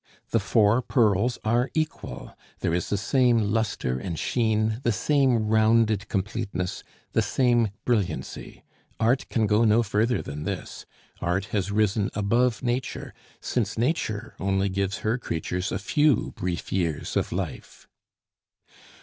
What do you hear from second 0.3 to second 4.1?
The four pearls are equal; there is the same lustre